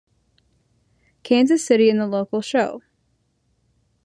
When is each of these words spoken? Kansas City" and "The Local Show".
Kansas 1.21 1.63
City" 1.63 1.87
and 1.87 1.99
"The 1.99 2.07
Local 2.07 2.41
Show". 2.41 2.81